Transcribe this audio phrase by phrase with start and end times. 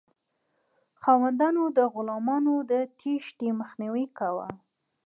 [1.01, 4.47] خاوندانو د غلامانو د تیښتې مخنیوی کاوه.